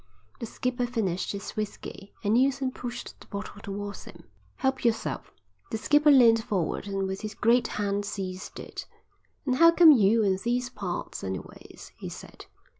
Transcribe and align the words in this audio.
The 0.39 0.47
skipper 0.47 0.87
finished 0.87 1.31
his 1.31 1.51
whisky, 1.51 2.11
and 2.23 2.33
Neilson 2.33 2.71
pushed 2.71 3.19
the 3.19 3.27
bottle 3.27 3.61
towards 3.61 4.05
him. 4.05 4.23
"Help 4.55 4.83
yourself." 4.83 5.31
The 5.69 5.77
skipper 5.77 6.09
leaned 6.09 6.43
forward 6.43 6.87
and 6.87 7.07
with 7.07 7.21
his 7.21 7.35
great 7.35 7.67
hand 7.67 8.03
seized 8.03 8.59
it. 8.59 8.87
"And 9.45 9.57
how 9.57 9.69
come 9.69 9.91
you 9.91 10.23
in 10.23 10.39
these 10.43 10.71
parts 10.71 11.23
anyways?" 11.23 11.91
he 11.99 12.09
said. 12.09 12.47